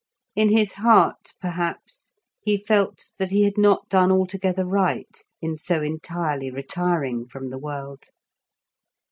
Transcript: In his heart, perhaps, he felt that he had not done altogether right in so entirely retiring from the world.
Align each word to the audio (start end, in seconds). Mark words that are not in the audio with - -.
In 0.35 0.49
his 0.49 0.73
heart, 0.73 1.35
perhaps, 1.39 2.15
he 2.39 2.57
felt 2.57 3.11
that 3.19 3.29
he 3.29 3.43
had 3.43 3.55
not 3.55 3.87
done 3.87 4.11
altogether 4.11 4.65
right 4.65 5.23
in 5.43 5.59
so 5.59 5.83
entirely 5.83 6.49
retiring 6.49 7.27
from 7.27 7.51
the 7.51 7.59
world. 7.59 8.05